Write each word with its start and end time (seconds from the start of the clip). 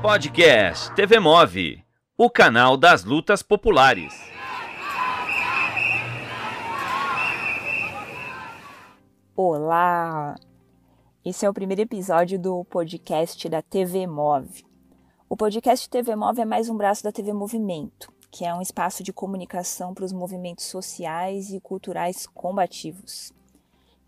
Podcast 0.00 0.94
TV 0.94 1.18
Move, 1.18 1.84
o 2.16 2.30
canal 2.30 2.76
das 2.76 3.02
lutas 3.02 3.42
populares. 3.42 4.14
Olá! 9.34 10.36
Esse 11.24 11.44
é 11.44 11.50
o 11.50 11.52
primeiro 11.52 11.82
episódio 11.82 12.38
do 12.38 12.64
podcast 12.66 13.48
da 13.48 13.60
TV 13.60 14.06
Move. 14.06 14.64
O 15.28 15.36
podcast 15.36 15.90
TV 15.90 16.14
Move 16.14 16.42
é 16.42 16.44
mais 16.44 16.68
um 16.68 16.76
braço 16.76 17.02
da 17.02 17.10
TV 17.10 17.32
Movimento, 17.32 18.12
que 18.30 18.44
é 18.44 18.54
um 18.54 18.62
espaço 18.62 19.02
de 19.02 19.12
comunicação 19.12 19.92
para 19.92 20.04
os 20.04 20.12
movimentos 20.12 20.66
sociais 20.66 21.50
e 21.50 21.60
culturais 21.60 22.24
combativos. 22.24 23.32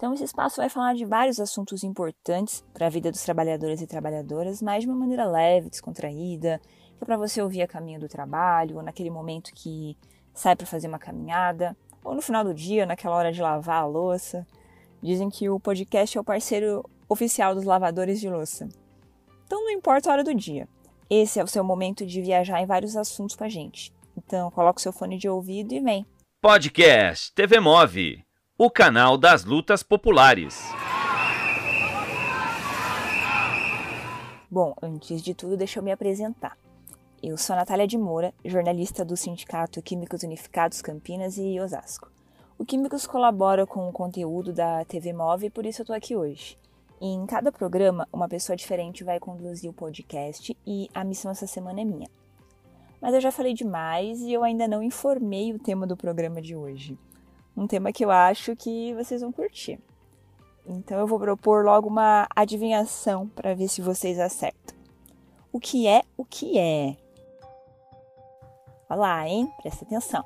Então, 0.01 0.15
esse 0.15 0.25
espaço 0.25 0.57
vai 0.57 0.71
falar 0.71 0.95
de 0.95 1.05
vários 1.05 1.39
assuntos 1.39 1.85
importantes 1.85 2.65
para 2.73 2.87
a 2.87 2.89
vida 2.89 3.11
dos 3.11 3.23
trabalhadores 3.23 3.83
e 3.83 3.87
trabalhadoras, 3.87 4.63
mas 4.63 4.83
de 4.83 4.89
uma 4.89 4.97
maneira 4.97 5.27
leve, 5.27 5.69
descontraída, 5.69 6.59
que 6.97 7.05
é 7.05 7.05
para 7.05 7.19
você 7.19 7.43
ouvir 7.43 7.61
a 7.61 7.69
caminho 7.69 8.01
do 8.01 8.09
trabalho, 8.09 8.77
ou 8.77 8.83
naquele 8.83 9.11
momento 9.11 9.53
que 9.55 9.99
sai 10.33 10.57
para 10.57 10.67
fazer 10.67 10.89
uma 10.89 10.99
caminhada, 10.99 11.77
ou 12.03 12.15
no 12.15 12.23
final 12.23 12.43
do 12.43 12.55
dia, 12.55 12.87
naquela 12.87 13.15
hora 13.15 13.31
de 13.31 13.43
lavar 13.43 13.83
a 13.83 13.87
louça. 13.87 14.47
Dizem 15.03 15.29
que 15.29 15.51
o 15.51 15.61
podcast 15.61 16.17
é 16.17 16.21
o 16.23 16.25
parceiro 16.25 16.83
oficial 17.07 17.55
dos 17.55 17.65
lavadores 17.65 18.19
de 18.19 18.31
louça. 18.31 18.71
Então, 19.45 19.63
não 19.63 19.71
importa 19.71 20.09
a 20.09 20.15
hora 20.15 20.25
do 20.25 20.35
dia. 20.35 20.67
Esse 21.11 21.39
é 21.39 21.45
o 21.45 21.47
seu 21.47 21.63
momento 21.63 22.07
de 22.07 22.23
viajar 22.23 22.59
em 22.63 22.67
vários 22.67 22.97
assuntos 22.97 23.37
com 23.37 23.45
a 23.45 23.51
gente. 23.51 23.93
Então, 24.17 24.51
coloque 24.51 24.81
seu 24.81 24.95
fone 24.95 25.19
de 25.19 25.29
ouvido 25.29 25.75
e 25.75 25.81
vem. 25.81 26.07
Podcast 26.41 27.35
TV 27.35 27.61
Move 27.61 28.30
o 28.63 28.71
canal 28.71 29.17
das 29.17 29.43
lutas 29.43 29.83
populares. 29.83 30.71
Bom, 34.51 34.75
antes 34.83 35.23
de 35.23 35.33
tudo, 35.33 35.57
deixa 35.57 35.79
eu 35.79 35.83
me 35.83 35.91
apresentar. 35.91 36.59
Eu 37.23 37.39
sou 37.39 37.57
Natália 37.57 37.87
de 37.87 37.97
Moura, 37.97 38.35
jornalista 38.45 39.03
do 39.03 39.17
Sindicato 39.17 39.81
Químicos 39.81 40.23
Unificados 40.25 40.83
Campinas 40.83 41.39
e 41.39 41.59
Osasco. 41.59 42.11
O 42.59 42.67
Químicos 42.67 43.07
colabora 43.07 43.67
com 43.67 43.89
o 43.89 43.93
conteúdo 43.93 44.53
da 44.53 44.85
TV 44.85 45.15
Move 45.15 45.47
e 45.47 45.51
por 45.51 45.65
isso 45.65 45.81
eu 45.81 45.85
estou 45.85 45.97
aqui 45.97 46.15
hoje. 46.15 46.59
Em 47.01 47.25
cada 47.25 47.51
programa, 47.51 48.07
uma 48.13 48.29
pessoa 48.29 48.55
diferente 48.55 49.03
vai 49.03 49.19
conduzir 49.19 49.71
o 49.71 49.73
podcast 49.73 50.55
e 50.67 50.91
a 50.93 51.03
missão 51.03 51.31
essa 51.31 51.47
semana 51.47 51.81
é 51.81 51.85
minha. 51.87 52.11
Mas 53.01 53.15
eu 53.15 53.23
já 53.23 53.33
falei 53.33 53.55
demais 53.55 54.21
e 54.21 54.35
eu 54.35 54.45
ainda 54.45 54.69
não 54.69 54.83
informei 54.83 55.51
o 55.51 55.59
tema 55.59 55.87
do 55.87 55.97
programa 55.97 56.43
de 56.43 56.55
hoje 56.55 56.99
um 57.57 57.67
tema 57.67 57.93
que 57.93 58.05
eu 58.05 58.11
acho 58.11 58.57
que 58.57 58.95
vocês 58.95 59.21
vão 59.21 59.33
curtir. 59.33 59.79
Então 60.67 60.99
eu 60.99 61.07
vou 61.07 61.19
propor 61.19 61.65
logo 61.65 61.89
uma 61.89 62.29
adivinhação 62.35 63.29
para 63.29 63.55
ver 63.55 63.69
se 63.69 63.83
vocês 63.83 64.19
acertam. 64.19 64.77
O 65.53 65.59
que 65.59 65.87
é 65.87 66.03
o 66.17 66.25
que 66.25 66.59
é? 66.59 66.97
Olha 68.89 69.01
lá, 69.01 69.29
hein? 69.29 69.53
Presta 69.63 69.85
atenção. 69.85 70.25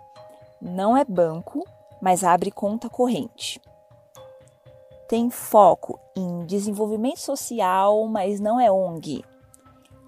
Não 0.60 0.96
é 0.96 1.04
banco, 1.04 1.66
mas 2.00 2.24
abre 2.24 2.50
conta 2.50 2.88
corrente. 2.88 3.60
Tem 5.08 5.30
foco 5.30 5.98
em 6.16 6.44
desenvolvimento 6.46 7.20
social, 7.20 8.06
mas 8.06 8.40
não 8.40 8.58
é 8.58 8.70
ONG. 8.70 9.24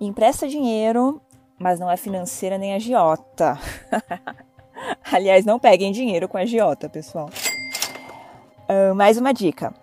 Empresta 0.01 0.49
dinheiro, 0.49 1.21
mas 1.59 1.81
não 1.81 1.91
é 1.91 1.97
financeira 1.97 2.59
nem 2.59 2.75
agiota. 2.75 3.59
Aliás, 5.11 5.45
não 5.45 5.59
peguem 5.59 5.93
dinheiro 5.93 6.29
com 6.29 6.37
a 6.37 6.43
agiota, 6.43 6.89
pessoal. 6.89 7.31
Uh, 8.69 8.95
mais 8.95 9.19
uma 9.19 9.33
dica: 9.33 9.75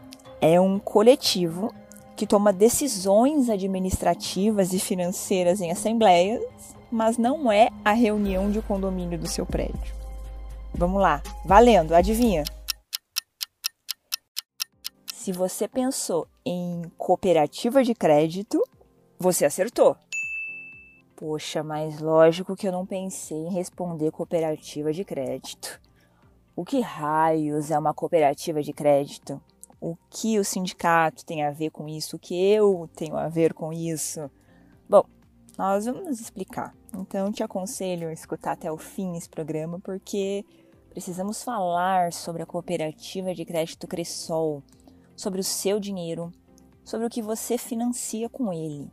é 0.42 0.60
um 0.60 0.80
coletivo 0.80 1.74
que 2.16 2.28
toma 2.28 2.54
decisões 2.54 3.50
administrativas 3.50 4.74
e 4.74 4.80
financeiras 4.80 5.62
em 5.62 5.72
assembleias, 5.72 6.44
mas 6.92 7.18
não 7.18 7.52
é 7.52 7.70
a 7.84 7.92
reunião 7.92 8.52
de 8.52 8.62
condomínio 8.62 9.18
do 9.18 9.28
seu 9.28 9.46
prédio. 9.46 9.94
Vamos 10.74 11.02
lá, 11.02 11.22
valendo, 11.46 11.94
adivinha? 11.94 12.44
Se 15.14 15.32
você 15.32 15.68
pensou 15.68 16.28
em 16.46 16.82
cooperativa 16.98 17.84
de 17.84 17.96
crédito, 17.96 18.62
você 19.18 19.46
acertou. 19.46 19.96
Poxa, 21.16 21.64
mas 21.64 22.00
lógico 22.00 22.56
que 22.56 22.68
eu 22.68 22.72
não 22.72 22.88
pensei 22.88 23.38
em 23.38 23.54
responder 23.54 24.12
cooperativa 24.12 24.92
de 24.92 25.06
crédito. 25.06 25.80
O 26.56 26.66
que 26.66 26.80
raios 26.82 27.70
é 27.70 27.78
uma 27.78 27.94
cooperativa 27.94 28.64
de 28.64 28.74
crédito? 28.74 29.40
O 29.80 29.96
que 30.10 30.40
o 30.40 30.44
sindicato 30.44 31.24
tem 31.24 31.44
a 31.44 31.52
ver 31.52 31.70
com 31.70 31.88
isso? 31.88 32.16
O 32.16 32.20
que 32.20 32.34
eu 32.34 32.90
tenho 32.96 33.16
a 33.16 33.28
ver 33.28 33.54
com 33.54 33.72
isso? 33.72 34.30
Bom, 34.90 35.06
nós 35.56 35.86
vamos 35.86 36.20
explicar. 36.20 36.76
Então, 36.98 37.32
te 37.32 37.44
aconselho 37.44 38.08
a 38.08 38.14
escutar 38.14 38.54
até 38.54 38.72
o 38.72 38.78
fim 38.78 39.16
esse 39.16 39.30
programa, 39.30 39.80
porque 39.80 40.44
precisamos 40.90 41.44
falar 41.44 42.12
sobre 42.12 42.42
a 42.42 42.48
cooperativa 42.48 43.36
de 43.36 43.46
crédito 43.46 43.88
Cressol, 43.88 44.64
sobre 45.16 45.42
o 45.42 45.44
seu 45.44 45.80
dinheiro, 45.80 46.32
sobre 46.84 47.06
o 47.06 47.10
que 47.10 47.22
você 47.22 47.56
financia 47.56 48.28
com 48.28 48.52
ele 48.52 48.92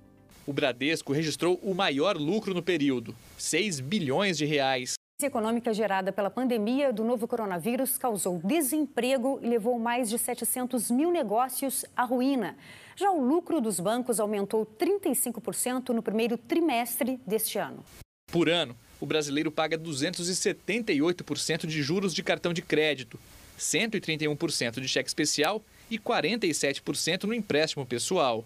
o 0.51 0.53
Bradesco 0.53 1.13
registrou 1.13 1.61
o 1.63 1.73
maior 1.73 2.17
lucro 2.17 2.53
no 2.53 2.61
período, 2.61 3.15
6 3.39 3.79
bilhões 3.79 4.37
de 4.37 4.45
reais. 4.45 4.95
A 4.95 5.23
crise 5.23 5.29
econômica 5.29 5.73
gerada 5.73 6.11
pela 6.11 6.29
pandemia 6.29 6.93
do 6.93 7.05
novo 7.05 7.29
coronavírus 7.29 7.97
causou 7.97 8.41
desemprego 8.43 9.39
e 9.41 9.47
levou 9.47 9.79
mais 9.79 10.11
de 10.11 10.19
700 10.19 10.91
mil 10.91 11.13
negócios 11.13 11.85
à 11.97 12.03
ruína. 12.03 12.57
Já 12.97 13.13
o 13.13 13.25
lucro 13.25 13.61
dos 13.61 13.79
bancos 13.79 14.19
aumentou 14.19 14.67
35% 14.67 15.91
no 15.91 16.03
primeiro 16.03 16.37
trimestre 16.37 17.21
deste 17.25 17.57
ano. 17.57 17.85
Por 18.33 18.49
ano, 18.49 18.75
o 19.01 19.07
brasileiro 19.07 19.53
paga 19.53 19.79
278% 19.79 21.65
de 21.65 21.81
juros 21.81 22.13
de 22.13 22.25
cartão 22.25 22.53
de 22.53 22.61
crédito, 22.61 23.21
131% 23.57 24.81
de 24.81 24.89
cheque 24.89 25.09
especial 25.09 25.63
e 25.89 25.97
47% 25.97 27.23
no 27.23 27.35
empréstimo 27.35 27.87
pessoal. 27.87 28.45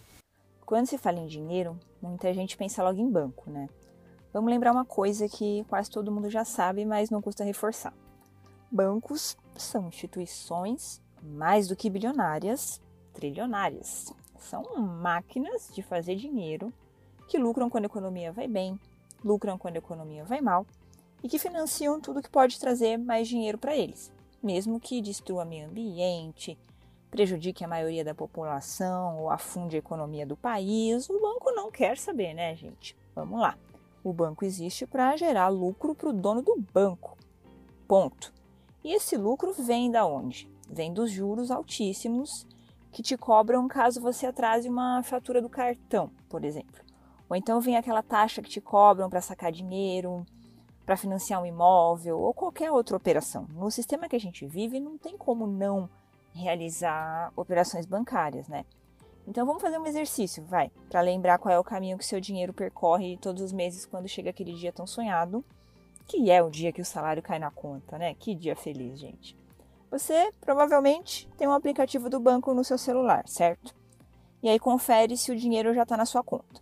Quando 0.67 0.87
se 0.87 0.97
fala 0.97 1.19
em 1.19 1.27
dinheiro, 1.27 1.79
muita 2.01 2.33
gente 2.33 2.57
pensa 2.57 2.83
logo 2.83 2.99
em 2.99 3.11
banco, 3.11 3.51
né? 3.51 3.69
Vamos 4.33 4.51
lembrar 4.51 4.73
uma 4.73 4.85
coisa 4.85 5.29
que 5.29 5.65
quase 5.69 5.91
todo 5.91 6.11
mundo 6.11 6.31
já 6.31 6.45
sabe, 6.45 6.85
mas 6.85 7.11
não 7.11 7.21
custa 7.21 7.45
reforçar. 7.45 7.93
Bancos 8.71 9.37
são 9.57 9.89
instituições 9.89 11.01
mais 11.23 11.69
do 11.69 11.77
que 11.77 11.91
bilionárias, 11.91 12.81
trilionárias. 13.13 14.13
São 14.39 14.77
máquinas 14.77 15.71
de 15.73 15.83
fazer 15.83 16.17
dinheiro 16.17 16.73
que 17.29 17.39
lucram 17.39 17.71
quando 17.71 17.85
a 17.85 17.87
economia 17.87 18.33
vai 18.33 18.49
bem, 18.49 18.79
lucram 19.23 19.57
quando 19.57 19.77
a 19.77 19.79
economia 19.79 20.25
vai 20.25 20.41
mal 20.41 20.67
e 21.23 21.29
que 21.29 21.39
financiam 21.39 22.01
tudo 22.01 22.23
que 22.23 22.29
pode 22.29 22.59
trazer 22.59 22.99
mais 22.99 23.29
dinheiro 23.29 23.57
para 23.57 23.77
eles, 23.77 24.13
mesmo 24.43 24.81
que 24.81 25.01
destrua 25.01 25.45
meio 25.45 25.69
ambiente, 25.69 26.59
prejudique 27.15 27.63
a 27.63 27.69
maioria 27.69 28.05
da 28.05 28.13
população 28.13 29.21
ou 29.21 29.31
afunde 29.31 29.77
a 29.77 29.79
economia 29.79 30.27
do 30.27 30.37
país, 30.37 31.09
o 31.09 31.21
banco 31.21 31.53
não 31.53 31.71
quer 31.71 31.97
saber, 31.97 32.35
né, 32.35 32.57
gente? 32.57 32.97
Vamos 33.15 33.41
lá. 33.41 33.57
O 34.03 34.13
banco 34.13 34.45
existe 34.45 34.85
para 34.85 35.17
gerar 35.17 35.47
lucro 35.47 35.95
para 35.95 36.09
o 36.09 36.13
dono 36.13 36.43
do 36.43 36.57
banco. 36.73 37.17
Ponto. 37.87 38.35
E 38.83 38.93
esse 38.93 39.17
lucro 39.17 39.53
vem 39.53 39.93
da 39.93 40.05
onde? 40.05 40.51
Vem 40.69 40.93
dos 40.93 41.09
juros 41.09 41.53
altíssimos 41.53 42.49
que 42.91 43.01
te 43.01 43.17
cobram 43.17 43.69
caso 43.69 44.01
você 44.01 44.27
atrase 44.27 44.69
uma 44.69 45.01
fatura 45.05 45.41
do 45.41 45.49
cartão, 45.49 46.11
por 46.29 46.45
exemplo. 46.45 46.83
Ou 47.31 47.37
então 47.37 47.61
vem 47.61 47.77
aquela 47.77 48.03
taxa 48.03 48.43
que 48.43 48.51
te 48.51 48.61
cobram 48.61 49.09
para 49.09 49.21
sacar 49.21 49.53
dinheiro, 49.53 50.27
para 50.85 50.97
financiar 50.97 51.41
um 51.41 51.47
imóvel 51.47 52.19
ou 52.19 52.35
qualquer 52.35 52.73
outra 52.73 52.97
operação. 52.97 53.47
No 53.53 53.71
sistema 53.71 54.09
que 54.09 54.17
a 54.17 54.21
gente 54.21 54.45
vive, 54.49 54.81
não 54.81 54.99
tem 54.99 55.17
como 55.17 55.47
não 55.47 55.89
realizar 56.35 57.33
operações 57.37 57.87
bancárias, 57.87 58.49
né? 58.49 58.65
Então 59.27 59.47
vamos 59.47 59.63
fazer 59.63 59.79
um 59.79 59.87
exercício, 59.87 60.45
vai, 60.45 60.71
para 60.91 61.01
lembrar 61.01 61.39
qual 61.39 61.55
é 61.55 61.59
o 61.59 61.65
caminho 61.65 61.97
que 61.97 62.05
seu 62.05 62.21
dinheiro 62.21 62.53
percorre 62.53 63.17
todos 63.17 63.43
os 63.43 63.53
meses 63.53 63.87
quando 63.87 64.09
chega 64.09 64.31
aquele 64.31 64.53
dia 64.53 64.73
tão 64.73 64.87
sonhado, 64.87 65.43
que 66.07 66.31
é 66.31 66.43
o 66.43 66.51
dia 66.51 66.73
que 66.73 66.83
o 66.83 66.85
salário 66.85 67.23
cai 67.23 67.39
na 67.39 67.51
conta, 67.51 67.97
né? 67.97 68.15
Que 68.15 68.35
dia 68.35 68.55
feliz, 68.55 68.99
gente. 68.99 69.37
Você 69.91 70.31
provavelmente 70.41 71.29
tem 71.39 71.49
um 71.49 71.53
aplicativo 71.53 72.11
do 72.11 72.21
banco 72.21 72.53
no 72.53 72.65
seu 72.65 72.77
celular, 72.77 73.27
certo? 73.27 73.75
E 74.43 74.49
aí 74.49 74.59
confere 74.59 75.17
se 75.17 75.33
o 75.33 75.37
dinheiro 75.37 75.73
já 75.73 75.85
está 75.85 75.97
na 75.97 76.05
sua 76.05 76.23
conta. 76.23 76.61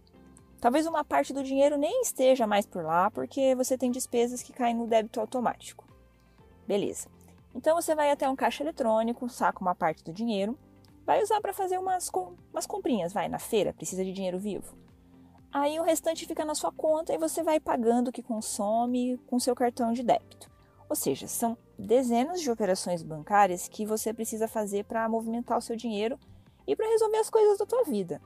Talvez 0.60 0.86
uma 0.86 1.04
parte 1.04 1.32
do 1.32 1.42
dinheiro 1.42 1.76
nem 1.76 2.02
esteja 2.02 2.46
mais 2.46 2.64
por 2.64 2.84
lá, 2.84 3.10
porque 3.10 3.56
você 3.56 3.76
tem 3.76 3.90
despesas 3.90 4.42
que 4.42 4.52
caem 4.52 4.76
no 4.76 4.86
débito 4.86 5.18
automático. 5.18 5.84
Beleza. 6.68 7.08
Então 7.54 7.74
você 7.74 7.94
vai 7.94 8.10
até 8.10 8.28
um 8.28 8.36
caixa 8.36 8.62
eletrônico, 8.62 9.28
saca 9.28 9.60
uma 9.60 9.74
parte 9.74 10.02
do 10.02 10.12
dinheiro, 10.12 10.58
vai 11.04 11.22
usar 11.22 11.40
para 11.40 11.52
fazer 11.52 11.78
umas, 11.78 12.10
umas 12.52 12.66
comprinhas, 12.66 13.12
vai 13.12 13.28
na 13.28 13.38
feira, 13.38 13.72
precisa 13.72 14.04
de 14.04 14.12
dinheiro 14.12 14.38
vivo. 14.38 14.76
Aí 15.52 15.78
o 15.78 15.82
restante 15.82 16.26
fica 16.26 16.44
na 16.44 16.54
sua 16.54 16.72
conta 16.72 17.12
e 17.12 17.18
você 17.18 17.42
vai 17.42 17.60
pagando 17.60 18.08
o 18.08 18.12
que 18.12 18.22
consome 18.22 19.18
com 19.26 19.38
seu 19.38 19.54
cartão 19.54 19.92
de 19.92 20.02
débito. 20.02 20.50
Ou 20.88 20.96
seja, 20.96 21.26
são 21.26 21.56
dezenas 21.78 22.40
de 22.40 22.50
operações 22.50 23.02
bancárias 23.02 23.68
que 23.68 23.84
você 23.84 24.14
precisa 24.14 24.48
fazer 24.48 24.84
para 24.84 25.08
movimentar 25.08 25.58
o 25.58 25.62
seu 25.62 25.76
dinheiro 25.76 26.18
e 26.66 26.74
para 26.74 26.88
resolver 26.88 27.18
as 27.18 27.28
coisas 27.28 27.58
da 27.58 27.66
tua 27.66 27.84
vida. 27.84 28.20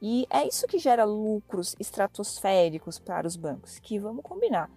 E 0.00 0.26
é 0.28 0.46
isso 0.46 0.66
que 0.66 0.78
gera 0.78 1.04
lucros 1.04 1.76
estratosféricos 1.78 2.98
para 2.98 3.28
os 3.28 3.36
bancos, 3.36 3.78
que 3.78 4.00
vamos 4.00 4.24
combinar. 4.24 4.68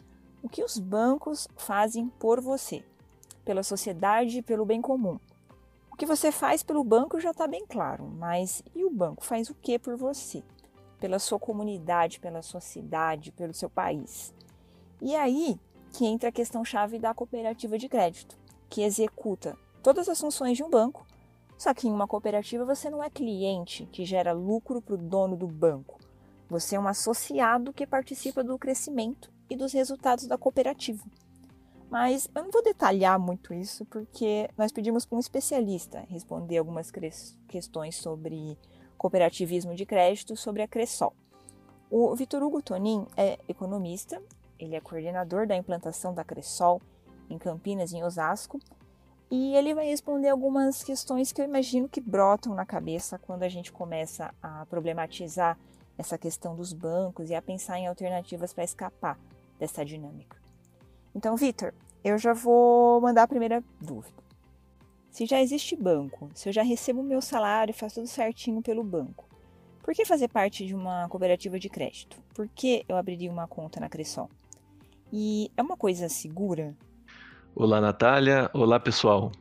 O 0.43 0.49
que 0.49 0.63
os 0.63 0.77
bancos 0.77 1.47
fazem 1.55 2.07
por 2.07 2.39
você, 2.39 2.85
pela 3.45 3.63
sociedade 3.63 4.39
e 4.39 4.41
pelo 4.41 4.65
bem 4.65 4.81
comum. 4.81 5.19
O 5.91 5.95
que 5.95 6.05
você 6.05 6.29
faz 6.31 6.61
pelo 6.61 6.83
banco 6.83 7.21
já 7.21 7.31
está 7.31 7.47
bem 7.47 7.65
claro, 7.65 8.05
mas 8.05 8.61
e 8.75 8.83
o 8.83 8.89
banco 8.89 9.23
faz 9.23 9.49
o 9.49 9.55
que 9.55 9.79
por 9.79 9.95
você? 9.95 10.43
Pela 10.99 11.19
sua 11.19 11.39
comunidade, 11.39 12.19
pela 12.19 12.41
sua 12.41 12.59
cidade, 12.59 13.31
pelo 13.31 13.53
seu 13.53 13.69
país. 13.69 14.33
E 15.01 15.15
aí 15.15 15.57
que 15.93 16.05
entra 16.05 16.27
a 16.27 16.33
questão-chave 16.33 16.99
da 16.99 17.13
cooperativa 17.13 17.77
de 17.77 17.87
crédito, 17.87 18.37
que 18.69 18.81
executa 18.81 19.57
todas 19.81 20.09
as 20.09 20.19
funções 20.19 20.57
de 20.57 20.63
um 20.63 20.69
banco, 20.69 21.05
só 21.57 21.73
que 21.73 21.87
em 21.87 21.91
uma 21.91 22.07
cooperativa 22.07 22.65
você 22.65 22.89
não 22.89 23.01
é 23.01 23.09
cliente 23.09 23.85
que 23.85 24.03
gera 24.03 24.33
lucro 24.33 24.81
para 24.81 24.95
o 24.95 24.97
dono 24.97 25.37
do 25.37 25.47
banco. 25.47 25.97
Você 26.49 26.75
é 26.75 26.79
um 26.79 26.87
associado 26.87 27.71
que 27.71 27.87
participa 27.87 28.43
do 28.43 28.59
crescimento 28.59 29.31
e 29.49 29.55
dos 29.55 29.71
resultados 29.71 30.27
da 30.27 30.37
cooperativa. 30.37 31.03
Mas 31.95 32.29
eu 32.35 32.43
não 32.43 32.51
vou 32.51 32.61
detalhar 32.61 33.17
muito 33.17 33.53
isso 33.53 33.85
porque 33.85 34.49
nós 34.57 34.69
pedimos 34.69 35.05
para 35.05 35.15
um 35.15 35.19
especialista 35.19 36.03
responder 36.09 36.57
algumas 36.57 36.91
questões 37.47 37.95
sobre 37.95 38.57
cooperativismo 38.97 39.73
de 39.73 39.85
crédito 39.85 40.35
sobre 40.35 40.61
a 40.61 40.67
Cressol. 40.67 41.13
O 41.89 42.13
Vitor 42.13 42.43
Hugo 42.43 42.61
Tonin 42.61 43.07
é 43.15 43.39
economista, 43.47 44.21
ele 44.59 44.75
é 44.75 44.81
coordenador 44.81 45.47
da 45.47 45.55
implantação 45.55 46.13
da 46.13 46.25
Cressol 46.25 46.81
em 47.29 47.37
Campinas, 47.37 47.93
em 47.93 48.03
Osasco, 48.03 48.59
e 49.31 49.55
ele 49.55 49.73
vai 49.73 49.85
responder 49.85 50.27
algumas 50.27 50.83
questões 50.83 51.31
que 51.31 51.39
eu 51.39 51.45
imagino 51.45 51.87
que 51.87 52.01
brotam 52.01 52.53
na 52.53 52.65
cabeça 52.65 53.17
quando 53.17 53.43
a 53.43 53.49
gente 53.49 53.71
começa 53.71 54.35
a 54.43 54.65
problematizar 54.65 55.57
essa 55.97 56.17
questão 56.17 56.57
dos 56.57 56.73
bancos 56.73 57.29
e 57.29 57.35
a 57.35 57.41
pensar 57.41 57.79
em 57.79 57.87
alternativas 57.87 58.53
para 58.53 58.65
escapar 58.65 59.17
dessa 59.57 59.85
dinâmica. 59.85 60.43
Então, 61.15 61.37
Vitor, 61.37 61.73
eu 62.05 62.19
já 62.19 62.33
vou 62.33 63.01
mandar 63.01 63.23
a 63.23 63.27
primeira 63.27 63.63
dúvida. 63.81 64.23
Se 65.09 65.25
já 65.25 65.41
existe 65.41 65.75
banco, 65.75 66.29
se 66.35 66.47
eu 66.47 66.53
já 66.53 66.61
recebo 66.61 67.01
o 67.01 67.03
meu 67.03 67.19
salário 67.19 67.71
e 67.71 67.73
faço 67.73 67.95
tudo 67.95 68.07
certinho 68.07 68.61
pelo 68.61 68.83
banco, 68.83 69.27
por 69.81 69.91
que 69.91 70.05
fazer 70.05 70.27
parte 70.27 70.67
de 70.67 70.75
uma 70.75 71.09
cooperativa 71.09 71.57
de 71.57 71.67
crédito? 71.67 72.21
Por 72.35 72.47
que 72.47 72.85
eu 72.87 72.95
abriria 72.95 73.31
uma 73.31 73.47
conta 73.47 73.79
na 73.79 73.89
Cressol? 73.89 74.29
E 75.11 75.49
é 75.57 75.63
uma 75.63 75.75
coisa 75.75 76.07
segura? 76.07 76.75
Olá, 77.55 77.81
Natália. 77.81 78.51
Olá, 78.53 78.79
pessoal. 78.79 79.31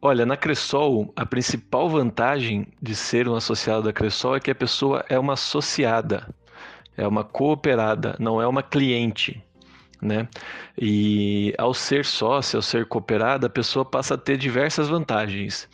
Olha, 0.00 0.24
na 0.24 0.36
Cressol, 0.36 1.12
a 1.16 1.26
principal 1.26 1.88
vantagem 1.88 2.68
de 2.80 2.94
ser 2.94 3.28
um 3.28 3.34
associado 3.34 3.82
da 3.82 3.92
Cressol 3.92 4.36
é 4.36 4.40
que 4.40 4.50
a 4.52 4.54
pessoa 4.54 5.04
é 5.08 5.18
uma 5.18 5.32
associada, 5.32 6.32
é 6.96 7.06
uma 7.06 7.24
cooperada, 7.24 8.16
não 8.20 8.40
é 8.40 8.46
uma 8.46 8.62
cliente. 8.62 9.44
Né? 10.02 10.28
E 10.76 11.54
ao 11.56 11.72
ser 11.72 12.04
sócia, 12.04 12.56
ao 12.58 12.62
ser 12.62 12.86
cooperada, 12.86 13.46
a 13.46 13.50
pessoa 13.50 13.84
passa 13.84 14.14
a 14.14 14.18
ter 14.18 14.36
diversas 14.36 14.88
vantagens. 14.88 15.68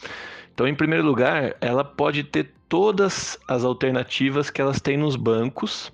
Então, 0.53 0.69
em 0.69 0.75
primeiro 0.75 1.07
lugar, 1.07 1.57
ela 1.63 1.83
pode 1.83 2.23
ter 2.25 2.53
todas 2.69 3.39
as 3.49 3.65
alternativas 3.65 4.51
que 4.51 4.61
elas 4.61 4.81
têm 4.81 4.99
nos 4.99 5.17
bancos 5.17 5.91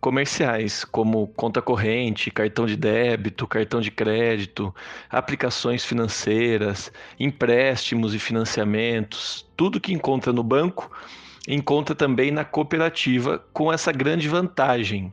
comerciais, 0.00 0.84
como 0.84 1.26
conta 1.28 1.60
corrente, 1.60 2.30
cartão 2.30 2.66
de 2.66 2.76
débito, 2.76 3.46
cartão 3.46 3.80
de 3.80 3.90
crédito, 3.90 4.74
aplicações 5.10 5.84
financeiras, 5.84 6.92
empréstimos 7.18 8.14
e 8.14 8.18
financiamentos, 8.18 9.46
tudo 9.56 9.80
que 9.80 9.92
encontra 9.92 10.32
no 10.32 10.42
banco, 10.42 10.90
encontra 11.48 11.94
também 11.94 12.30
na 12.30 12.44
cooperativa 12.44 13.42
com 13.54 13.72
essa 13.72 13.90
grande 13.90 14.28
vantagem. 14.28 15.10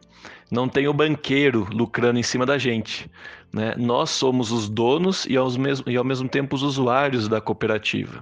Não 0.51 0.67
tem 0.67 0.85
o 0.85 0.93
banqueiro 0.93 1.65
lucrando 1.71 2.19
em 2.19 2.23
cima 2.23 2.45
da 2.45 2.57
gente. 2.57 3.09
Né? 3.53 3.73
Nós 3.77 4.09
somos 4.09 4.51
os 4.51 4.67
donos 4.67 5.25
e, 5.25 5.37
aos 5.37 5.55
mesmo, 5.55 5.89
e 5.89 5.95
ao 5.95 6.03
mesmo 6.03 6.27
tempo 6.27 6.55
os 6.55 6.61
usuários 6.61 7.29
da 7.29 7.39
cooperativa. 7.39 8.21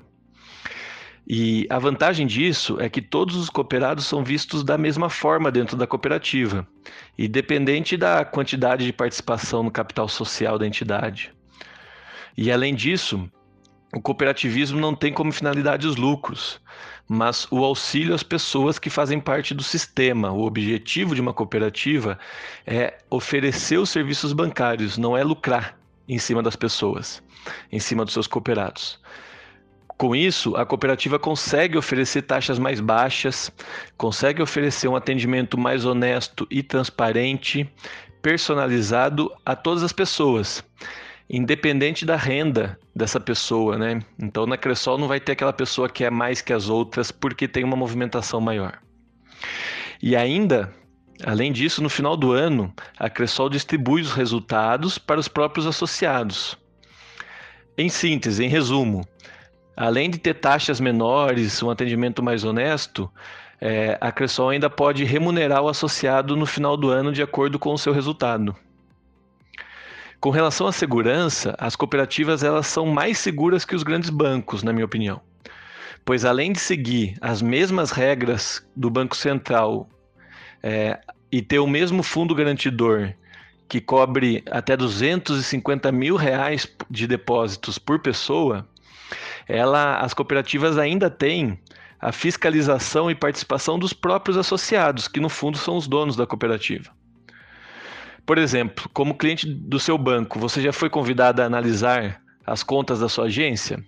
E 1.27 1.65
a 1.69 1.79
vantagem 1.79 2.27
disso 2.27 2.77
é 2.79 2.87
que 2.87 3.01
todos 3.01 3.35
os 3.35 3.49
cooperados 3.49 4.05
são 4.05 4.23
vistos 4.23 4.63
da 4.63 4.77
mesma 4.77 5.09
forma 5.09 5.49
dentro 5.49 5.75
da 5.75 5.87
cooperativa, 5.87 6.67
independente 7.17 7.97
da 7.97 8.23
quantidade 8.25 8.85
de 8.85 8.93
participação 8.93 9.63
no 9.63 9.71
capital 9.71 10.07
social 10.07 10.59
da 10.59 10.67
entidade. 10.67 11.33
E 12.37 12.51
além 12.51 12.75
disso, 12.75 13.29
o 13.95 14.01
cooperativismo 14.01 14.79
não 14.79 14.95
tem 14.95 15.13
como 15.13 15.31
finalidade 15.31 15.87
os 15.87 15.95
lucros, 15.95 16.59
mas 17.07 17.47
o 17.51 17.63
auxílio 17.63 18.15
às 18.15 18.23
pessoas 18.23 18.79
que 18.79 18.89
fazem 18.89 19.19
parte 19.19 19.53
do 19.53 19.61
sistema. 19.61 20.31
O 20.31 20.45
objetivo 20.45 21.13
de 21.13 21.21
uma 21.21 21.33
cooperativa 21.33 22.17
é 22.65 22.97
oferecer 23.09 23.77
os 23.77 23.91
serviços 23.91 24.33
bancários, 24.33 24.97
não 24.97 25.15
é 25.15 25.23
lucrar 25.23 25.77
em 26.07 26.17
cima 26.17 26.41
das 26.41 26.55
pessoas, 26.55 27.21
em 27.71 27.79
cima 27.79 28.03
dos 28.03 28.13
seus 28.13 28.25
cooperados. 28.25 28.99
Com 29.95 30.15
isso, 30.15 30.55
a 30.55 30.65
cooperativa 30.65 31.19
consegue 31.19 31.77
oferecer 31.77 32.23
taxas 32.23 32.57
mais 32.57 32.79
baixas, 32.79 33.51
consegue 33.95 34.41
oferecer 34.41 34.87
um 34.87 34.95
atendimento 34.95 35.55
mais 35.55 35.85
honesto 35.85 36.47
e 36.49 36.63
transparente, 36.63 37.69
personalizado 38.23 39.31
a 39.45 39.55
todas 39.55 39.83
as 39.83 39.93
pessoas, 39.93 40.63
independente 41.29 42.05
da 42.05 42.15
renda 42.15 42.77
dessa 42.95 43.19
pessoa, 43.19 43.77
né? 43.77 44.01
Então 44.19 44.45
na 44.45 44.57
Cressol 44.57 44.97
não 44.97 45.07
vai 45.07 45.19
ter 45.19 45.33
aquela 45.33 45.53
pessoa 45.53 45.89
que 45.89 46.03
é 46.03 46.09
mais 46.09 46.41
que 46.41 46.53
as 46.53 46.69
outras 46.69 47.11
porque 47.11 47.47
tem 47.47 47.63
uma 47.63 47.75
movimentação 47.75 48.39
maior. 48.39 48.79
E 50.01 50.15
ainda, 50.15 50.73
além 51.25 51.51
disso, 51.51 51.81
no 51.81 51.89
final 51.89 52.17
do 52.17 52.31
ano, 52.31 52.73
a 52.97 53.09
Cressol 53.09 53.49
distribui 53.49 54.01
os 54.01 54.11
resultados 54.11 54.97
para 54.97 55.19
os 55.19 55.27
próprios 55.27 55.65
associados. 55.65 56.57
Em 57.77 57.89
síntese, 57.89 58.43
em 58.43 58.49
resumo, 58.49 59.07
além 59.75 60.09
de 60.09 60.17
ter 60.17 60.35
taxas 60.35 60.79
menores, 60.79 61.63
um 61.63 61.69
atendimento 61.69 62.21
mais 62.21 62.43
honesto, 62.43 63.09
é, 63.59 63.97
a 64.01 64.11
Cressol 64.11 64.49
ainda 64.49 64.69
pode 64.69 65.03
remunerar 65.03 65.61
o 65.61 65.69
associado 65.69 66.35
no 66.35 66.45
final 66.45 66.75
do 66.75 66.89
ano 66.89 67.11
de 67.11 67.21
acordo 67.21 67.57
com 67.57 67.73
o 67.73 67.77
seu 67.77 67.93
resultado. 67.93 68.55
Com 70.23 70.29
relação 70.29 70.67
à 70.67 70.71
segurança, 70.71 71.53
as 71.59 71.75
cooperativas 71.75 72.45
elas 72.45 72.67
são 72.67 72.85
mais 72.85 73.17
seguras 73.17 73.65
que 73.65 73.75
os 73.75 73.83
grandes 73.83 74.09
bancos, 74.09 74.63
na 74.63 74.71
minha 74.71 74.85
opinião. 74.85 75.19
Pois 76.05 76.23
além 76.23 76.53
de 76.53 76.61
seguir 76.61 77.17
as 77.19 77.41
mesmas 77.41 77.91
regras 77.91 78.65
do 78.73 78.89
Banco 78.89 79.17
Central 79.17 79.89
é, 80.63 80.97
e 81.29 81.41
ter 81.41 81.59
o 81.59 81.67
mesmo 81.67 82.01
fundo 82.01 82.33
garantidor 82.33 83.13
que 83.67 83.81
cobre 83.81 84.41
até 84.49 84.77
250 84.77 85.91
mil 85.91 86.15
reais 86.15 86.73
de 86.89 87.05
depósitos 87.05 87.77
por 87.77 87.99
pessoa, 87.99 88.65
ela, 89.45 89.97
as 89.97 90.13
cooperativas 90.13 90.77
ainda 90.77 91.09
têm 91.09 91.59
a 91.99 92.13
fiscalização 92.13 93.11
e 93.11 93.15
participação 93.15 93.77
dos 93.77 93.91
próprios 93.91 94.37
associados, 94.37 95.09
que 95.09 95.19
no 95.19 95.27
fundo 95.27 95.57
são 95.57 95.75
os 95.75 95.85
donos 95.85 96.15
da 96.15 96.25
cooperativa. 96.25 96.91
Por 98.25 98.37
exemplo, 98.37 98.89
como 98.93 99.17
cliente 99.17 99.45
do 99.45 99.79
seu 99.79 99.97
banco, 99.97 100.39
você 100.39 100.61
já 100.61 100.71
foi 100.71 100.89
convidado 100.89 101.41
a 101.41 101.45
analisar 101.45 102.21
as 102.45 102.63
contas 102.63 102.99
da 102.99 103.09
sua 103.09 103.25
agência? 103.25 103.83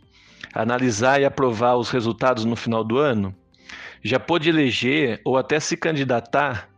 Analisar 0.53 1.21
e 1.21 1.25
aprovar 1.25 1.75
os 1.75 1.89
resultados 1.89 2.43
no 2.43 2.55
final 2.55 2.83
do 2.83 2.97
ano? 2.97 3.33
Já 4.03 4.19
pôde 4.19 4.49
eleger 4.49 5.21
ou 5.23 5.37
até 5.37 5.59
se 5.59 5.77
candidatar 5.77 6.69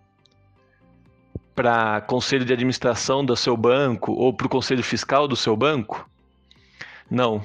para 1.56 2.02
conselho 2.02 2.46
de 2.46 2.54
administração 2.54 3.26
do 3.26 3.36
seu 3.36 3.58
banco 3.58 4.12
ou 4.12 4.32
para 4.32 4.46
o 4.46 4.50
conselho 4.50 4.84
fiscal 4.84 5.28
do 5.28 5.36
seu 5.36 5.56
banco? 5.56 6.08
Não, 7.10 7.44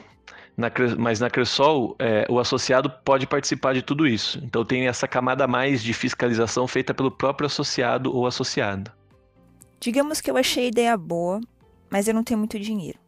na, 0.56 0.70
mas 0.98 1.20
na 1.20 1.30
Cressol, 1.30 1.96
é, 1.98 2.26
o 2.28 2.38
associado 2.38 2.90
pode 2.90 3.26
participar 3.26 3.72
de 3.72 3.80
tudo 3.80 4.06
isso. 4.06 4.38
Então 4.44 4.62
tem 4.62 4.86
essa 4.86 5.08
camada 5.08 5.46
mais 5.46 5.82
de 5.82 5.94
fiscalização 5.94 6.66
feita 6.66 6.92
pelo 6.92 7.10
próprio 7.10 7.46
associado 7.46 8.14
ou 8.14 8.26
associada. 8.26 8.92
Digamos 9.82 10.20
que 10.20 10.30
eu 10.30 10.36
achei 10.36 10.66
a 10.66 10.68
ideia 10.68 10.96
boa, 10.96 11.40
mas 11.90 12.06
eu 12.06 12.14
não 12.14 12.22
tenho 12.22 12.38
muito 12.38 12.56
dinheiro. 12.56 13.00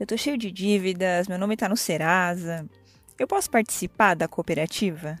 Eu 0.00 0.06
tô 0.06 0.16
cheio 0.16 0.38
de 0.38 0.50
dívidas, 0.50 1.28
meu 1.28 1.38
nome 1.38 1.58
tá 1.58 1.68
no 1.68 1.76
Serasa. 1.76 2.66
Eu 3.18 3.26
posso 3.26 3.50
participar 3.50 4.14
da 4.14 4.26
cooperativa? 4.26 5.18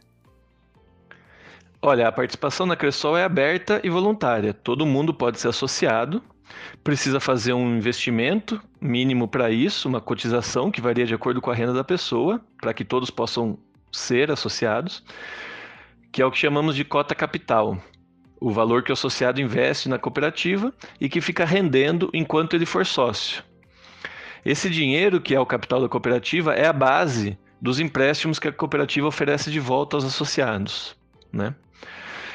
Olha, 1.82 2.08
a 2.08 2.12
participação 2.12 2.64
na 2.64 2.76
Cressol 2.76 3.14
é 3.14 3.24
aberta 3.24 3.78
e 3.84 3.90
voluntária. 3.90 4.54
Todo 4.54 4.86
mundo 4.86 5.12
pode 5.12 5.38
ser 5.38 5.48
associado 5.48 6.22
precisa 6.82 7.18
fazer 7.20 7.52
um 7.52 7.76
investimento 7.76 8.62
mínimo 8.80 9.28
para 9.28 9.50
isso, 9.50 9.88
uma 9.88 10.00
cotização 10.00 10.70
que 10.70 10.80
varia 10.80 11.04
de 11.04 11.14
acordo 11.14 11.40
com 11.40 11.50
a 11.50 11.54
renda 11.54 11.72
da 11.72 11.84
pessoa, 11.84 12.40
para 12.60 12.72
que 12.72 12.84
todos 12.84 13.10
possam 13.10 13.58
ser 13.92 14.30
associados, 14.30 15.04
que 16.12 16.22
é 16.22 16.26
o 16.26 16.30
que 16.30 16.38
chamamos 16.38 16.76
de 16.76 16.84
cota 16.84 17.14
capital. 17.14 17.76
O 18.40 18.50
valor 18.50 18.82
que 18.82 18.90
o 18.90 18.94
associado 18.94 19.40
investe 19.40 19.88
na 19.88 19.98
cooperativa 19.98 20.72
e 21.00 21.08
que 21.08 21.20
fica 21.20 21.44
rendendo 21.44 22.10
enquanto 22.12 22.54
ele 22.54 22.66
for 22.66 22.84
sócio. 22.84 23.42
Esse 24.44 24.70
dinheiro, 24.70 25.20
que 25.20 25.34
é 25.34 25.40
o 25.40 25.46
capital 25.46 25.80
da 25.80 25.88
cooperativa, 25.88 26.54
é 26.54 26.66
a 26.66 26.72
base 26.72 27.38
dos 27.60 27.80
empréstimos 27.80 28.38
que 28.38 28.48
a 28.48 28.52
cooperativa 28.52 29.06
oferece 29.06 29.50
de 29.50 29.58
volta 29.58 29.96
aos 29.96 30.04
associados. 30.04 30.96
né? 31.32 31.54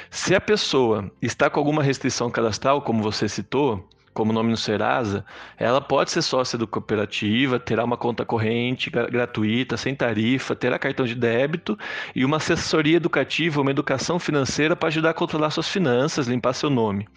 Se 0.09 0.35
a 0.35 0.41
pessoa 0.41 1.09
está 1.21 1.49
com 1.49 1.57
alguma 1.57 1.81
restrição 1.81 2.29
cadastral, 2.29 2.81
como 2.81 3.01
você 3.01 3.29
citou, 3.29 3.87
como 4.13 4.33
nome 4.33 4.49
no 4.49 4.57
Serasa, 4.57 5.25
ela 5.57 5.79
pode 5.79 6.11
ser 6.11 6.21
sócia 6.21 6.57
do 6.57 6.67
cooperativa, 6.67 7.59
terá 7.59 7.83
uma 7.83 7.97
conta 7.97 8.25
corrente 8.25 8.89
gratuita, 8.89 9.77
sem 9.77 9.95
tarifa, 9.95 10.55
terá 10.55 10.77
cartão 10.77 11.05
de 11.05 11.15
débito 11.15 11.77
e 12.15 12.25
uma 12.25 12.37
assessoria 12.37 12.97
educativa, 12.97 13.61
uma 13.61 13.71
educação 13.71 14.19
financeira 14.19 14.75
para 14.75 14.89
ajudar 14.89 15.11
a 15.11 15.13
controlar 15.13 15.49
suas 15.51 15.69
finanças, 15.69 16.27
limpar 16.27 16.53
seu 16.53 16.69
nome. 16.69 17.07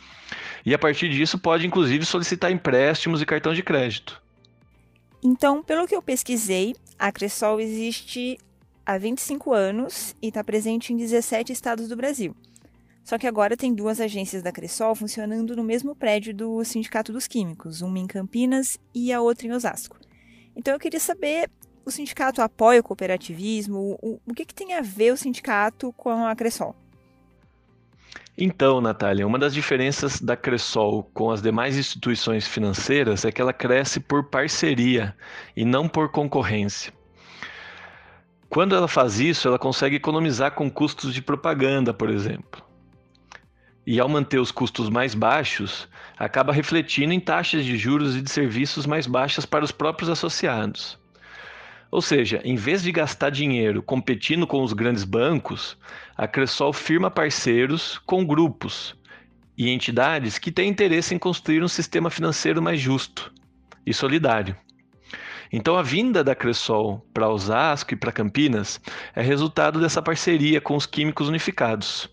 E 0.64 0.72
a 0.72 0.78
partir 0.78 1.08
disso 1.08 1.38
pode 1.38 1.66
inclusive 1.66 2.04
solicitar 2.04 2.50
empréstimos 2.50 3.20
e 3.20 3.26
cartão 3.26 3.52
de 3.52 3.62
crédito. 3.62 4.22
Então, 5.22 5.62
pelo 5.62 5.86
que 5.86 5.96
eu 5.96 6.02
pesquisei, 6.02 6.74
a 6.98 7.10
Cressol 7.10 7.60
existe 7.60 8.38
há 8.84 8.98
25 8.98 9.52
anos 9.52 10.14
e 10.20 10.28
está 10.28 10.44
presente 10.44 10.92
em 10.92 10.96
17 10.96 11.52
estados 11.52 11.88
do 11.88 11.96
Brasil. 11.96 12.36
Só 13.04 13.18
que 13.18 13.26
agora 13.26 13.54
tem 13.54 13.74
duas 13.74 14.00
agências 14.00 14.42
da 14.42 14.50
Cressol 14.50 14.94
funcionando 14.94 15.54
no 15.54 15.62
mesmo 15.62 15.94
prédio 15.94 16.34
do 16.34 16.64
Sindicato 16.64 17.12
dos 17.12 17.28
Químicos, 17.28 17.82
uma 17.82 17.98
em 17.98 18.06
Campinas 18.06 18.78
e 18.94 19.12
a 19.12 19.20
outra 19.20 19.46
em 19.46 19.52
Osasco. 19.52 19.98
Então 20.56 20.72
eu 20.72 20.80
queria 20.80 20.98
saber, 20.98 21.50
o 21.84 21.90
sindicato 21.90 22.40
apoia 22.40 22.80
o 22.80 22.82
cooperativismo? 22.82 23.98
O, 24.02 24.20
o 24.26 24.32
que, 24.32 24.46
que 24.46 24.54
tem 24.54 24.72
a 24.72 24.80
ver 24.80 25.12
o 25.12 25.18
sindicato 25.18 25.92
com 25.92 26.24
a 26.24 26.34
Cressol? 26.34 26.74
Então, 28.38 28.80
Natália, 28.80 29.26
uma 29.26 29.38
das 29.38 29.52
diferenças 29.52 30.18
da 30.18 30.34
Cressol 30.34 31.04
com 31.12 31.30
as 31.30 31.42
demais 31.42 31.76
instituições 31.76 32.48
financeiras 32.48 33.24
é 33.26 33.30
que 33.30 33.40
ela 33.40 33.52
cresce 33.52 34.00
por 34.00 34.24
parceria 34.24 35.14
e 35.54 35.64
não 35.64 35.88
por 35.88 36.10
concorrência. 36.10 36.90
Quando 38.48 38.74
ela 38.74 38.88
faz 38.88 39.20
isso, 39.20 39.46
ela 39.46 39.58
consegue 39.58 39.96
economizar 39.96 40.52
com 40.52 40.70
custos 40.70 41.12
de 41.12 41.20
propaganda, 41.20 41.92
por 41.92 42.08
exemplo 42.08 42.63
e 43.86 44.00
ao 44.00 44.08
manter 44.08 44.38
os 44.38 44.50
custos 44.50 44.88
mais 44.88 45.14
baixos, 45.14 45.88
acaba 46.18 46.52
refletindo 46.52 47.12
em 47.12 47.20
taxas 47.20 47.64
de 47.64 47.76
juros 47.76 48.16
e 48.16 48.22
de 48.22 48.30
serviços 48.30 48.86
mais 48.86 49.06
baixas 49.06 49.44
para 49.44 49.64
os 49.64 49.72
próprios 49.72 50.08
associados. 50.08 50.98
Ou 51.90 52.02
seja, 52.02 52.40
em 52.44 52.56
vez 52.56 52.82
de 52.82 52.90
gastar 52.90 53.30
dinheiro 53.30 53.82
competindo 53.82 54.46
com 54.46 54.62
os 54.62 54.72
grandes 54.72 55.04
bancos, 55.04 55.78
a 56.16 56.26
Cressol 56.26 56.72
firma 56.72 57.10
parceiros 57.10 57.98
com 58.04 58.26
grupos 58.26 58.96
e 59.56 59.70
entidades 59.70 60.38
que 60.38 60.50
têm 60.50 60.68
interesse 60.68 61.14
em 61.14 61.18
construir 61.18 61.62
um 61.62 61.68
sistema 61.68 62.10
financeiro 62.10 62.60
mais 62.60 62.80
justo 62.80 63.32
e 63.86 63.94
solidário. 63.94 64.56
Então, 65.52 65.76
a 65.76 65.82
vinda 65.82 66.24
da 66.24 66.34
Cressol 66.34 67.06
para 67.14 67.28
Osasco 67.28 67.94
e 67.94 67.96
para 67.96 68.10
Campinas 68.10 68.80
é 69.14 69.22
resultado 69.22 69.80
dessa 69.80 70.02
parceria 70.02 70.60
com 70.60 70.74
os 70.74 70.86
químicos 70.86 71.28
unificados. 71.28 72.10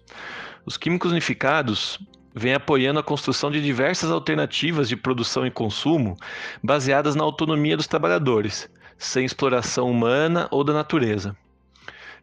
Os 0.65 0.77
químicos 0.77 1.12
unificados 1.12 2.00
vêm 2.36 2.53
apoiando 2.53 3.00
a 3.00 3.03
construção 3.03 3.50
de 3.50 3.62
diversas 3.62 4.12
alternativas 4.12 4.88
de 4.88 4.96
produção 4.96 5.46
e 5.46 5.51
consumo 5.51 6.15
baseadas 6.63 7.15
na 7.15 7.24
autonomia 7.24 7.75
dos 7.75 7.88
trabalhadores, 7.88 8.70
sem 8.98 9.25
exploração 9.25 9.89
humana 9.89 10.48
ou 10.51 10.63
da 10.63 10.72
natureza. 10.74 11.36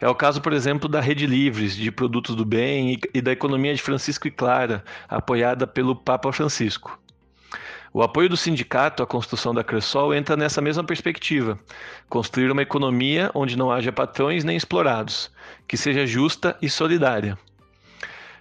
É 0.00 0.09
o 0.09 0.14
caso, 0.14 0.40
por 0.40 0.52
exemplo, 0.52 0.88
da 0.88 1.00
Rede 1.00 1.26
Livres, 1.26 1.75
de 1.75 1.90
produtos 1.90 2.37
do 2.37 2.45
bem, 2.45 3.00
e 3.12 3.21
da 3.21 3.33
economia 3.33 3.75
de 3.75 3.83
Francisco 3.83 4.28
e 4.28 4.30
Clara, 4.30 4.85
apoiada 5.09 5.66
pelo 5.66 5.97
Papa 5.97 6.33
Francisco. 6.33 6.97
O 7.92 8.00
apoio 8.00 8.28
do 8.28 8.37
sindicato 8.37 9.02
à 9.02 9.07
construção 9.07 9.52
da 9.52 9.64
Cressol 9.64 10.14
entra 10.14 10.37
nessa 10.37 10.61
mesma 10.61 10.85
perspectiva: 10.85 11.59
construir 12.09 12.49
uma 12.52 12.62
economia 12.62 13.33
onde 13.35 13.59
não 13.59 13.73
haja 13.73 13.90
patrões 13.90 14.45
nem 14.45 14.57
explorados, 14.57 15.33
que 15.66 15.76
seja 15.76 16.07
justa 16.07 16.57
e 16.62 16.71
solidária. 16.71 17.37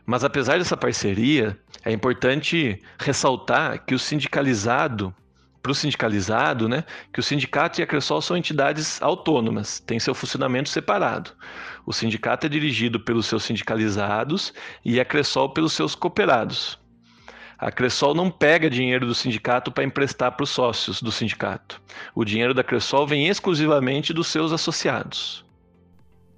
Mas 0.07 0.23
apesar 0.23 0.57
dessa 0.57 0.77
parceria, 0.77 1.59
é 1.83 1.91
importante 1.91 2.81
ressaltar 2.97 3.83
que 3.85 3.93
o 3.93 3.99
sindicalizado, 3.99 5.13
para 5.61 5.73
o 5.73 5.75
sindicalizado, 5.75 6.69
né, 6.69 6.85
que 7.11 7.19
o 7.19 7.23
sindicato 7.23 7.81
e 7.81 7.83
a 7.83 7.87
Cressol 7.87 8.21
são 8.21 8.37
entidades 8.37 9.01
autônomas, 9.01 9.81
têm 9.81 9.99
seu 9.99 10.15
funcionamento 10.15 10.69
separado. 10.69 11.31
O 11.85 11.91
sindicato 11.91 12.45
é 12.45 12.49
dirigido 12.49 13.01
pelos 13.01 13.25
seus 13.25 13.43
sindicalizados 13.43 14.53
e 14.85 14.97
a 14.97 15.03
Cressol 15.03 15.49
pelos 15.49 15.73
seus 15.73 15.93
cooperados. 15.93 16.79
A 17.57 17.69
Cressol 17.69 18.15
não 18.15 18.31
pega 18.31 18.69
dinheiro 18.69 19.05
do 19.05 19.13
sindicato 19.13 19.73
para 19.73 19.83
emprestar 19.83 20.31
para 20.31 20.43
os 20.45 20.51
sócios 20.51 21.01
do 21.01 21.11
sindicato. 21.11 21.81
O 22.15 22.23
dinheiro 22.23 22.53
da 22.53 22.63
Cressol 22.63 23.05
vem 23.05 23.27
exclusivamente 23.27 24.13
dos 24.13 24.27
seus 24.27 24.53
associados. 24.53 25.43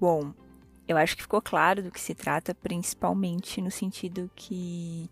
Bom, 0.00 0.32
eu 0.90 0.96
acho 0.96 1.16
que 1.16 1.22
ficou 1.22 1.40
claro 1.40 1.84
do 1.84 1.90
que 1.92 2.00
se 2.00 2.16
trata, 2.16 2.52
principalmente 2.52 3.60
no 3.60 3.70
sentido 3.70 4.28
que 4.34 5.08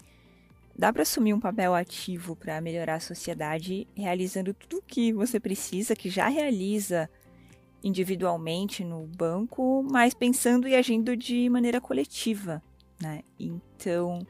dá 0.77 0.93
para 0.93 1.03
assumir 1.03 1.33
um 1.33 1.39
papel 1.39 1.73
ativo 1.73 2.35
para 2.35 2.61
melhorar 2.61 2.97
a 2.97 3.01
sociedade, 3.01 3.87
realizando 3.97 4.53
tudo 4.53 4.79
o 4.79 4.83
que 4.83 5.13
você 5.13 5.39
precisa, 5.39 5.95
que 5.95 6.11
já 6.11 6.27
realiza 6.27 7.09
individualmente 7.81 8.83
no 8.83 9.07
banco, 9.07 9.87
mas 9.89 10.15
pensando 10.15 10.67
e 10.67 10.75
agindo 10.75 11.17
de 11.17 11.49
maneira 11.49 11.81
coletiva, 11.81 12.61
né? 13.01 13.23
Então, 13.39 14.27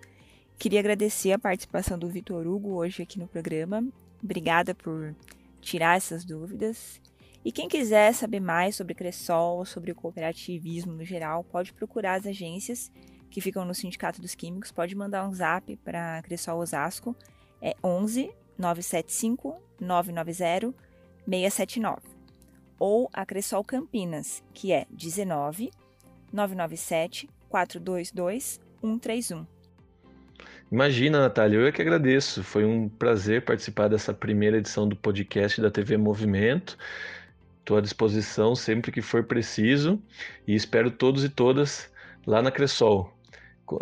queria 0.59 0.81
agradecer 0.81 1.33
a 1.33 1.39
participação 1.39 1.99
do 1.99 2.11
Vitor 2.11 2.47
Hugo 2.47 2.75
hoje 2.75 3.03
aqui 3.03 3.19
no 3.19 3.27
programa. 3.27 3.83
Obrigada 4.23 4.75
por 4.75 5.17
tirar 5.63 5.97
essas 5.97 6.27
dúvidas. 6.27 7.01
E 7.49 7.51
quem 7.51 7.67
quiser 7.67 8.13
saber 8.13 8.41
mais 8.41 8.77
sobre 8.77 8.93
Cressol, 8.93 9.65
sobre 9.65 9.91
o 9.91 9.95
cooperativismo 9.95 10.93
no 10.93 11.03
geral, 11.03 11.43
pode 11.43 11.73
procurar 11.73 12.17
as 12.17 12.27
agências 12.27 12.93
que 13.31 13.41
ficam 13.41 13.65
no 13.65 13.75
Sindicato 13.75 14.21
dos 14.21 14.35
Químicos, 14.35 14.71
pode 14.71 14.95
mandar 14.95 15.27
um 15.27 15.33
zap 15.33 15.75
para 15.77 16.21
Cressol 16.25 16.59
Osasco, 16.59 17.17
é 17.63 17.75
11 17.83 18.31
975 18.59 19.57
990 19.81 20.75
679. 21.25 22.03
Ou 22.79 23.09
a 23.15 23.25
Cressol 23.25 23.65
Campinas, 23.65 24.45
que 24.53 24.71
é 24.71 24.85
19 24.91 25.71
997 26.31 27.31
422 27.49 28.61
131. 28.83 29.47
Imagina, 30.71 31.21
Natália, 31.21 31.57
eu 31.57 31.67
é 31.67 31.73
que 31.73 31.81
agradeço. 31.81 32.45
Foi 32.45 32.67
um 32.67 32.91
prazer 32.91 33.43
participar 33.43 33.89
dessa 33.89 34.13
primeira 34.13 34.59
edição 34.59 34.87
do 34.87 34.95
podcast 34.95 35.63
da 35.63 35.71
TV 35.71 35.97
Movimento. 35.97 36.77
Estou 37.69 37.77
à 37.77 37.83
disposição 37.83 38.55
sempre 38.55 38.91
que 38.91 39.03
for 39.03 39.25
preciso 39.25 40.03
e 40.47 40.55
espero 40.55 40.91
todos 40.91 41.23
e 41.23 41.29
todas 41.29 41.93
lá 42.27 42.41
na 42.41 42.51
Cressol. 42.51 43.13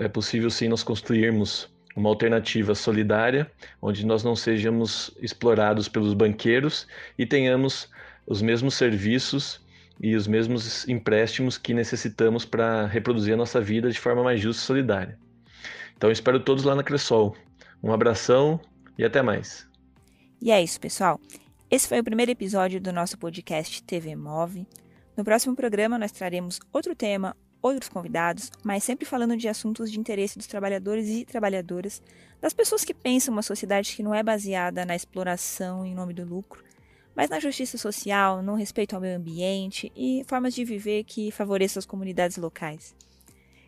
É 0.00 0.08
possível 0.08 0.50
sim 0.50 0.66
nós 0.66 0.82
construirmos 0.82 1.72
uma 1.94 2.08
alternativa 2.08 2.74
solidária, 2.74 3.48
onde 3.80 4.04
nós 4.04 4.24
não 4.24 4.34
sejamos 4.34 5.16
explorados 5.22 5.86
pelos 5.86 6.14
banqueiros 6.14 6.88
e 7.16 7.24
tenhamos 7.24 7.88
os 8.26 8.42
mesmos 8.42 8.74
serviços 8.74 9.64
e 10.00 10.16
os 10.16 10.26
mesmos 10.26 10.88
empréstimos 10.88 11.56
que 11.56 11.72
necessitamos 11.72 12.44
para 12.44 12.88
reproduzir 12.88 13.34
a 13.34 13.36
nossa 13.36 13.60
vida 13.60 13.88
de 13.88 14.00
forma 14.00 14.24
mais 14.24 14.40
justa 14.40 14.64
e 14.64 14.66
solidária. 14.66 15.18
Então 15.96 16.10
espero 16.10 16.40
todos 16.40 16.64
lá 16.64 16.74
na 16.74 16.82
Cressol. 16.82 17.36
Um 17.80 17.92
abração 17.92 18.60
e 18.98 19.04
até 19.04 19.22
mais. 19.22 19.64
E 20.42 20.50
é 20.50 20.60
isso, 20.60 20.80
pessoal. 20.80 21.20
Esse 21.68 21.88
foi 21.88 21.98
o 21.98 22.04
primeiro 22.04 22.30
episódio 22.30 22.80
do 22.80 22.92
nosso 22.92 23.18
podcast 23.18 23.82
TV 23.82 24.14
Move. 24.14 24.68
No 25.16 25.24
próximo 25.24 25.56
programa, 25.56 25.98
nós 25.98 26.12
traremos 26.12 26.60
outro 26.72 26.94
tema, 26.94 27.36
outros 27.60 27.88
convidados, 27.88 28.52
mas 28.62 28.84
sempre 28.84 29.04
falando 29.04 29.36
de 29.36 29.48
assuntos 29.48 29.90
de 29.90 29.98
interesse 29.98 30.38
dos 30.38 30.46
trabalhadores 30.46 31.08
e 31.08 31.24
trabalhadoras, 31.24 32.00
das 32.40 32.52
pessoas 32.52 32.84
que 32.84 32.94
pensam 32.94 33.32
uma 33.32 33.42
sociedade 33.42 33.96
que 33.96 34.02
não 34.02 34.14
é 34.14 34.22
baseada 34.22 34.84
na 34.84 34.94
exploração 34.94 35.84
em 35.84 35.92
nome 35.92 36.14
do 36.14 36.24
lucro, 36.24 36.62
mas 37.16 37.28
na 37.28 37.40
justiça 37.40 37.76
social, 37.76 38.42
no 38.42 38.54
respeito 38.54 38.94
ao 38.94 39.00
meio 39.00 39.16
ambiente 39.16 39.90
e 39.96 40.22
formas 40.28 40.54
de 40.54 40.64
viver 40.64 41.02
que 41.02 41.32
favoreçam 41.32 41.80
as 41.80 41.86
comunidades 41.86 42.36
locais. 42.36 42.94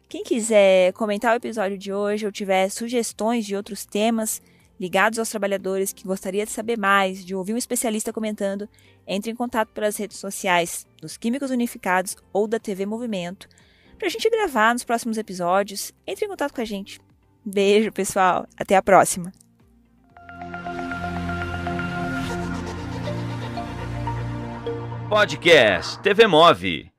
Quem 0.08 0.22
quiser 0.22 0.92
comentar 0.92 1.32
o 1.32 1.36
episódio 1.36 1.76
de 1.76 1.92
hoje 1.92 2.24
ou 2.24 2.30
tiver 2.30 2.68
sugestões 2.68 3.44
de 3.44 3.56
outros 3.56 3.84
temas, 3.84 4.40
ligados 4.78 5.18
aos 5.18 5.28
trabalhadores 5.28 5.92
que 5.92 6.06
gostaria 6.06 6.44
de 6.44 6.52
saber 6.52 6.78
mais, 6.78 7.25
de 7.25 7.35
ouvir 7.35 7.54
um 7.54 7.58
especialista 7.58 8.12
comentando, 8.12 8.68
entre 9.06 9.30
em 9.30 9.35
contato 9.35 9.70
pelas 9.73 9.97
redes 9.97 10.18
sociais 10.18 10.87
dos 11.00 11.16
Químicos 11.16 11.50
Unificados 11.50 12.16
ou 12.32 12.47
da 12.47 12.58
TV 12.58 12.87
Movimento, 12.87 13.49
para 13.99 14.06
a 14.06 14.11
gente 14.11 14.30
gravar 14.30 14.73
nos 14.73 14.85
próximos 14.85 15.18
episódios. 15.18 15.92
Entre 16.06 16.25
em 16.25 16.28
contato 16.28 16.54
com 16.54 16.61
a 16.61 16.64
gente. 16.64 17.00
Beijo, 17.44 17.90
pessoal. 17.90 18.47
Até 18.56 18.76
a 18.76 18.82
próxima. 18.82 19.32
Podcast 25.08 26.00
TV 26.02 26.26
Move. 26.26 26.97